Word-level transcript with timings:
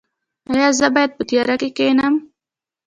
ایا 0.51 0.67
زه 0.79 0.87
باید 0.95 1.11
په 1.17 1.23
تیاره 1.29 1.55
کې 1.61 1.69
کینم؟ 1.77 2.15